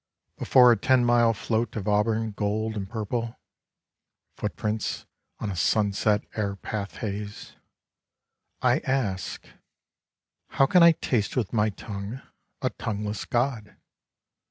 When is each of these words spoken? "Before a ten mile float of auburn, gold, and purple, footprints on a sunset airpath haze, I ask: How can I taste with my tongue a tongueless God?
"Before 0.39 0.71
a 0.71 0.77
ten 0.77 1.05
mile 1.05 1.31
float 1.31 1.75
of 1.75 1.87
auburn, 1.87 2.31
gold, 2.31 2.75
and 2.75 2.89
purple, 2.89 3.39
footprints 4.35 5.05
on 5.37 5.51
a 5.51 5.55
sunset 5.55 6.23
airpath 6.33 6.93
haze, 7.01 7.53
I 8.63 8.79
ask: 8.79 9.45
How 10.47 10.65
can 10.65 10.81
I 10.81 10.93
taste 10.93 11.35
with 11.35 11.53
my 11.53 11.69
tongue 11.69 12.19
a 12.63 12.71
tongueless 12.71 13.25
God? 13.25 13.77